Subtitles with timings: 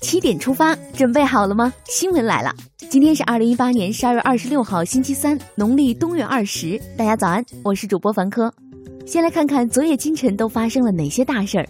[0.00, 1.72] 七点出发，准备好了吗？
[1.84, 2.54] 新闻来了，
[2.88, 6.80] 今天是二零一八年十二月二十六号，星期三，农历冬月二十。
[6.96, 8.52] 大家早安，我是主播凡科。
[9.06, 11.68] 先来看看昨夜今晨都发生了哪些大事儿。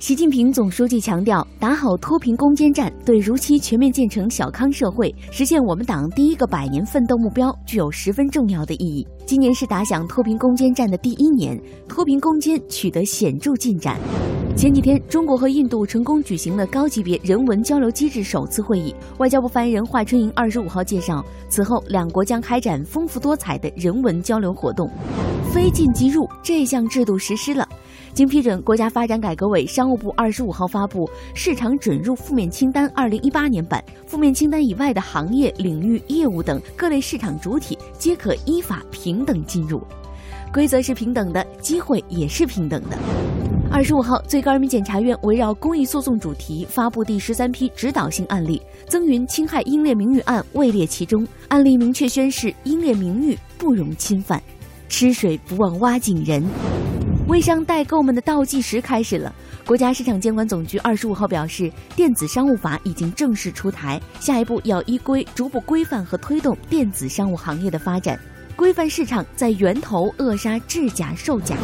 [0.00, 9.06] 习近平总书记强调，打好脱贫攻坚战，对如期全面建成小康社会、实现我们党第一个百年奋斗目标具有十分重要的意义。
[9.24, 11.56] 今年是打响脱贫攻坚战的第一年，
[11.88, 13.96] 脱贫攻坚取得显著进展。
[14.54, 18.94] 前几天，中国和印度成功举行了高级别人文交流机制首次会议。
[19.18, 24.88] 外交部发言人华春莹二十五号介绍，此后两国将开展丰富多彩的人文交流活动。
[25.52, 27.66] 非进即入这项制度实施了。
[28.12, 39.82] 经批准，国家发展改革委、商务部二十五号发布《市场准入负面清单（二零一八年版）》，负面清单以外的行业、领域、业务等各类市场主体皆可依法平等进入，
[40.52, 42.98] 规则是平等的，机会也是平等的。
[43.74, 51.26] 二十五号，最高人民检察院围绕公益诉讼主题发布第十三批指导性案例，曾云侵害英烈名誉案位列其中。
[51.48, 54.40] 案例明确宣示，英烈名誉不容侵犯。
[54.90, 56.44] 吃水不忘挖井人。
[57.28, 59.34] 微商代购们的倒计时开始了。
[59.66, 68.20] 国家市场监管总局二十五号表示，电子商务法已经正式出台，下一步要依规逐步规范和推动电子商务行业的发展，
[68.54, 71.56] 规范市场在源头扼杀制假售假，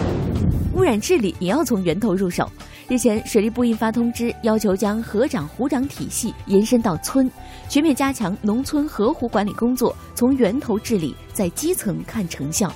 [0.79, 2.49] 污染治理也要从源头入手。
[2.87, 7.29] 日前，水利部印发通知，要求将河长、湖长体系延伸到村，
[7.69, 12.73] 全面加强农村河湖管理工作，从源头治理，在基层看成效。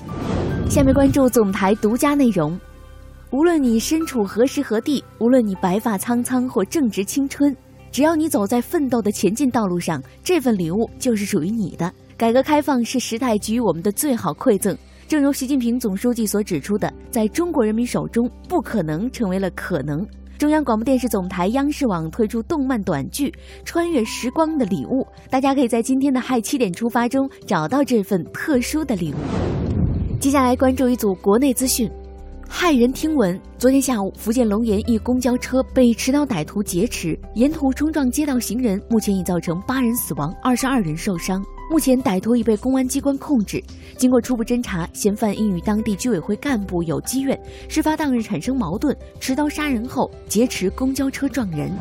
[0.68, 2.58] 下面关注总台独家内容。
[3.30, 7.56] 无论你身处何时何地，无论你白发苍苍或正值青春，
[7.92, 11.90] 只要你走在奋斗的前进道路上，这份礼物就是属于你的。
[12.16, 14.76] 改革开放是时代给予我们的最好馈赠。
[15.12, 20.02] 正如习近平总书记所指出的，在中国人民手中，不可能成为了可能。
[20.38, 23.28] 中央广播电视总台央视网推出动漫短剧
[23.62, 29.16] 《穿越时光的礼物》，大家可以在今天的嗨七点出发中找到这份特殊的礼物。
[30.18, 31.86] 接下来关注一组国内资讯。
[32.48, 33.38] 骇人听闻！
[33.58, 41.44] 昨天下午，福建龙岩一公交车被持刀歹徒劫持，沿途冲撞街道行人，目前已造成八人死亡，二十二人受伤。
[41.70, 43.62] 目前歹徒已被公安机关控制。
[43.96, 51.72] 经过初步侦查，嫌犯因与当地居委会干部有积怨，事发当日产生矛盾，持刀杀人后劫持公交车撞人。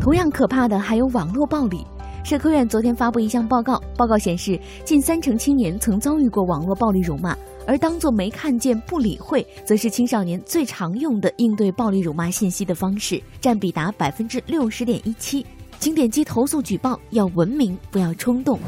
[0.00, 1.84] 同样可怕的还有网络暴力。
[2.22, 7.36] 社科院昨天发布一项报告，报告显示，近三成青年曾遭遇过网络暴力辱骂。
[7.66, 15.44] 而当作没看见、不理会，则是青少年最常用的应对暴力辱骂信息的方式，占比达百分之六十点一七。
[15.80, 18.60] 请点击投诉举报，要文明，不要冲动。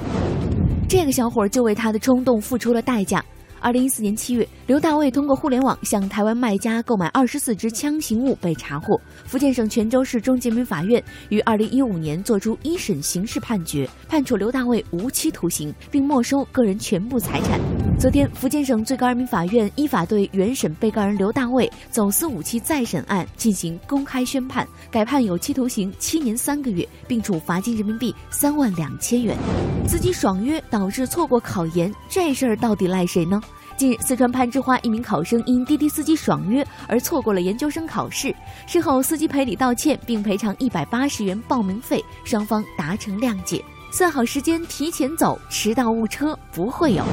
[0.89, 3.23] 这个小伙就为他的冲动付出了代价。
[3.61, 8.99] 二零一四年七月，刘大卫通过互联网向台湾卖家购买二十四支枪形物被查获。
[9.27, 17.61] 福建省泉州市中级人民法院于二零一五年作出一审刑事判决，判处刘大卫无期徒刑，并没收个人全部财产。
[18.03, 29.39] 昨天，福建省最高人民法院依法对原审被告人刘大卫走私武器再审案进行公开宣判，改判有期徒刑七年三个月，并处罚金人民币三万两千元。
[29.87, 33.41] 司机爽约导致错过考研，这事儿到底赖谁呢？
[33.77, 38.35] 近日，四川攀枝花一名考生因滴滴司机爽约而错过了研究生考试。
[38.67, 43.65] 事后，司机赔礼道歉，并赔偿一百八十元报名费，双方达成谅解。
[43.93, 47.05] 算好时间提前走，迟到误车不会有。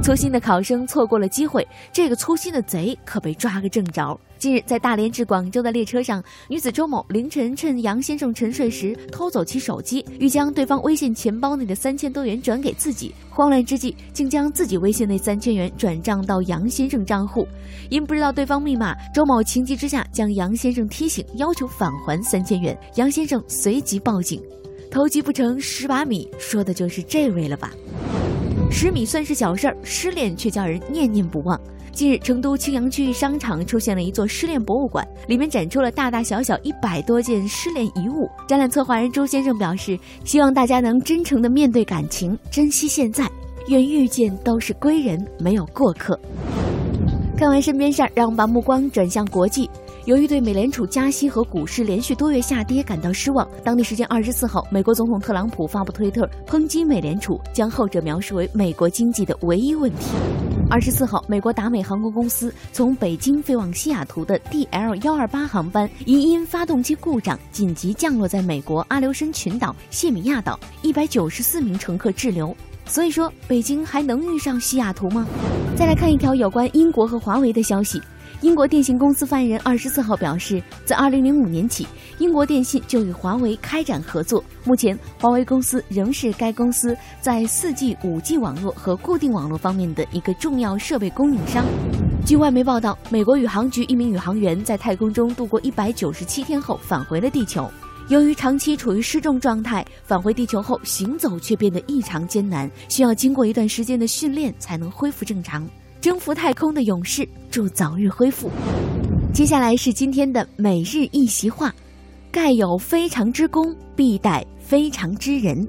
[0.00, 4.18] 粗心的考生错过了机会，这个粗心的贼可被抓个正着。
[4.38, 13.12] 近日，在大连至广州的列车上，女子周某凌晨趁杨先生沉睡时偷走其手机，欲将对方微信钱包内的三千多元转给自己。
[13.28, 17.46] 慌乱之际，竟将自己微信内三千元转账到杨先生账户。
[17.90, 22.78] 因不知道对方密码，周某情急之下将杨先生踢醒，要求返还三千元。
[22.94, 24.40] 杨先生随即报警。
[24.90, 27.70] 偷鸡不成蚀把米，说的就是这位了吧？
[28.70, 31.58] 十米算是小事儿，失恋却叫人念念不忘。
[31.90, 38.28] 近日，成都青羊区商场出现了一座失恋博物馆，里面展出了大大小小一百多件失恋遗物。
[38.46, 43.28] 展览策划人周先生表示，希望大家能真诚的面对感情，珍惜现在，
[43.66, 46.18] 愿遇见都是归人，没有过客。
[47.36, 49.68] 看完身边事儿，让我们把目光转向国际。
[50.08, 60.06] 由于对美联储加息和股市连续多月下跌感到失望，当地时间二十四号，美国总统特朗普发布推特抨击美联储，将后者描述为美国经济的唯一问题。
[60.70, 72.56] 二十四号，美国达美航空公司从北京飞往西雅图的 DL 幺二八航班因因发动机故障紧急降落在美国阿留申群岛谢米亚岛，一百九十四名乘客滞留。
[72.86, 75.26] 所以说，北京还能遇上西雅图吗？
[75.76, 78.00] 再来看一条有关英国和华为的消息。
[78.40, 81.86] 英国电信公司发言人二十四号表示，自二零零五年起，
[82.18, 82.48] 英国。
[82.48, 84.42] 电信就与华为开展合作。
[84.64, 91.62] 目前，华为公司仍是该公司在 4G、5G 网络和固定网络方面的一个重要设备供应商。
[92.24, 97.70] 据外媒报道，美国宇航局一名宇航员在太空中度过197天后返回了地球。
[98.08, 105.68] 由于长期处于失重状态，返回地球后行走却变得异常艰难，需要经过一段时间的训练才能恢复正常。
[106.00, 108.48] 征服太空的勇士，祝早日恢复。
[109.34, 111.74] 接下来是今天的每日一席话：
[112.30, 115.66] 盖有非常之功，必待非常之人。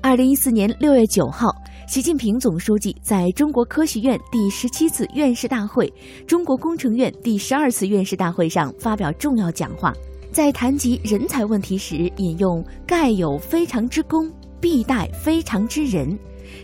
[0.00, 1.54] 二零一四年六月九号，
[1.86, 5.92] 习近平总书记在中国科学院第十七次院士大会、
[6.26, 9.92] 中国工程院第十二次院士大会上发表重要讲话。
[10.32, 14.28] 在谈及人才问题时，引用“盖有非常之功，
[14.60, 16.16] 必待非常之人”，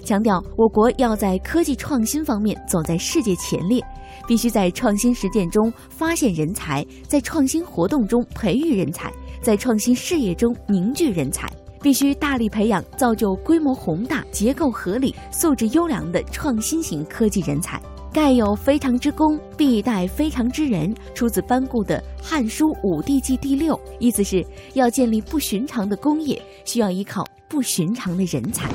[0.05, 3.83] 强调我国要在科技创新方面走在世界前列，
[4.27, 11.49] 必须在创新实践中发现人才，在创新活动中培育人才，在创新事业中凝聚人才，
[11.83, 17.81] 必须大力培养造就规模宏大、结构合理、素质优良的创新型科技人才。
[18.13, 20.95] 盖有非常之功，必待非常之人。
[21.17, 28.71] 出自班固的《汉书·武帝纪》第六，意思是要建立不寻常的工业，需要依靠不寻常的人才。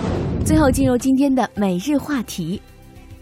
[0.49, 2.59] 最后进入今天的每日话题：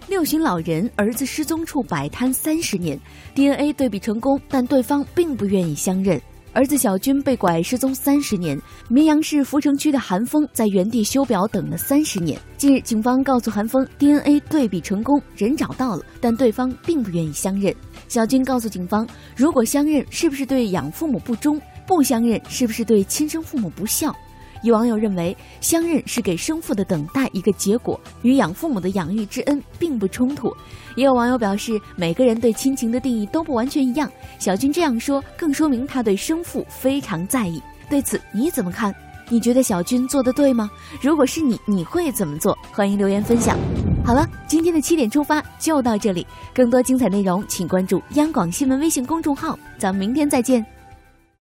[0.07, 2.97] 六旬老人儿子失踪处摆摊三十年
[3.35, 6.17] ，DNA 对比成功，但对方并不愿意相认。
[6.53, 8.57] 儿子小军被拐失踪三十年，
[8.87, 12.39] 绵阳市涪城区的韩峰在原地修表等了三十年。
[12.55, 17.75] 近日，警方告诉韩峰，DNA 对比成功，人找到了，但对方并不愿意相认。
[18.07, 21.59] 小军告诉警方，如果相认，是不是对养父母不忠？
[21.85, 24.15] 不相认，是不是对亲生父母不孝？
[24.63, 30.51] 有网友认为，相认是给生父的等待一个结果，与养父母的养育之恩并不冲突。
[30.95, 34.11] 也有网友表示，每个人对亲情的定义都不完全一样。
[34.39, 37.61] 小军这样说，更说明他对生父非常在意。
[37.89, 38.93] 对此你怎么看？
[39.29, 40.69] 你觉得小军做的对吗？
[41.01, 42.57] 如果是你，你会怎么做？
[42.71, 43.57] 欢迎留言分享。
[44.05, 49.59] 好了，今天的七点出发就到这里，更多精彩内容请关注央广新闻微信公众号。
[49.77, 50.76] 咱们明天再见。